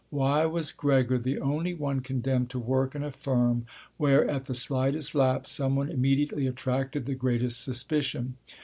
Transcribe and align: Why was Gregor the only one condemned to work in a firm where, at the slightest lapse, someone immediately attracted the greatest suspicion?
Why 0.09 0.47
was 0.47 0.71
Gregor 0.71 1.19
the 1.19 1.37
only 1.37 1.75
one 1.75 1.99
condemned 1.99 2.49
to 2.49 2.57
work 2.59 2.95
in 2.95 3.03
a 3.03 3.11
firm 3.11 3.67
where, 3.97 4.27
at 4.27 4.45
the 4.45 4.55
slightest 4.55 5.13
lapse, 5.13 5.51
someone 5.51 5.89
immediately 5.91 6.47
attracted 6.47 7.05
the 7.05 7.13
greatest 7.13 7.63
suspicion? 7.63 8.35